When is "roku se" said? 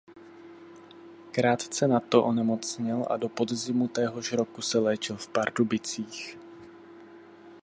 4.33-4.79